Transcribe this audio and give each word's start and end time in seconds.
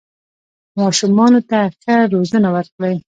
ماشومانو 0.79 1.39
ته 1.49 1.59
ښه 1.79 1.95
روزنه 2.13 2.49
ورکړئ 2.55 2.95